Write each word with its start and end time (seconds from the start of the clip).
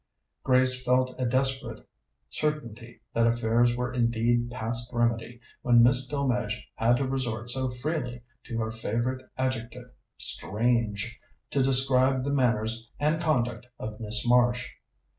Grace 0.43 0.83
felt 0.83 1.13
a 1.19 1.27
desperate 1.27 1.87
certainty 2.27 3.01
that 3.13 3.27
affairs 3.27 3.75
were 3.77 3.93
indeed 3.93 4.49
past 4.49 4.89
remedy 4.91 5.39
when 5.61 5.83
Miss 5.83 6.07
Delmege 6.07 6.59
had 6.73 6.97
to 6.97 7.07
resort 7.07 7.51
so 7.51 7.69
freely 7.69 8.23
to 8.45 8.57
her 8.57 8.71
favourite 8.71 9.23
adjective 9.37 9.91
"strange" 10.17 11.19
to 11.51 11.61
describe 11.61 12.23
the 12.23 12.33
manners 12.33 12.91
and 12.99 13.21
conduct 13.21 13.67
of 13.77 13.99
Miss 13.99 14.27
Marsh. 14.27 14.69